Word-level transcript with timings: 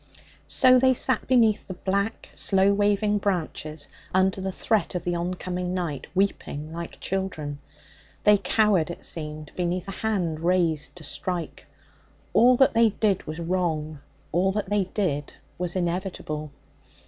So 0.47 0.79
they 0.79 0.95
sat 0.95 1.27
beneath 1.27 1.67
the 1.67 1.75
black, 1.75 2.31
slow 2.33 2.73
waving 2.73 3.19
branches 3.19 3.87
under 4.15 4.41
the 4.41 4.51
threat 4.51 4.95
of 4.95 5.03
the 5.03 5.13
oncoming 5.13 5.75
night, 5.75 6.07
weeping 6.15 6.73
like 6.73 6.99
children. 6.99 7.59
They 8.23 8.39
cowered, 8.39 8.89
it 8.89 9.05
seemed, 9.05 9.51
beneath 9.55 9.87
a 9.87 9.91
hand 10.01 10.39
raised 10.39 10.95
to 10.95 11.03
strike. 11.03 11.67
All 12.33 12.57
that 12.57 12.73
they 12.73 12.89
did 12.89 13.27
was 13.27 13.39
wrong; 13.39 13.99
all 14.31 14.51
that 14.53 14.71
they 14.71 14.85
did 14.85 15.35
was 15.59 15.75
inevitable. 15.75 16.49